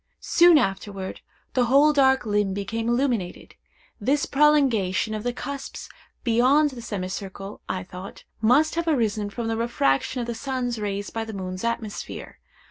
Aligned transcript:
Soon 0.23 0.57
afterward, 0.57 1.21
the 1.53 1.65
whole 1.65 1.93
dark 1.93 2.25
limb 2.25 2.55
became 2.55 2.89
illuminated. 2.89 3.53
This 3.99 4.25
prolongation 4.25 5.13
of 5.13 5.21
the 5.21 5.31
cusps 5.31 5.89
beyond 6.23 6.71
the 6.71 6.81
semicircle, 6.81 7.61
I 7.69 7.83
thought, 7.83 8.23
must 8.41 8.73
have 8.73 8.87
arisen 8.87 9.29
from 9.29 9.47
the 9.47 9.57
refraction 9.57 10.19
of 10.19 10.25
the 10.25 10.33
sun's 10.33 10.79
rays 10.79 11.11
by 11.11 11.23
the 11.23 11.33
moon's 11.33 11.63
atmosphere. 11.63 12.39